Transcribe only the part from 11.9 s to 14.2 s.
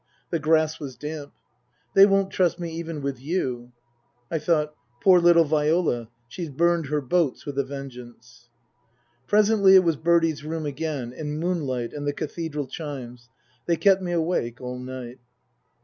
and the Cathedral chimes. They kept me